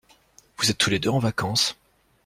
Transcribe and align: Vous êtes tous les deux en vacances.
Vous 0.57 0.71
êtes 0.71 0.79
tous 0.79 0.89
les 0.89 0.97
deux 0.97 1.11
en 1.11 1.19
vacances. 1.19 1.75